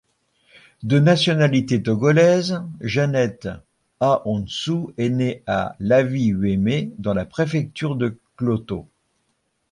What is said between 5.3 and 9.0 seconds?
à Lavie-Huimé dans la préfecture du Kloto.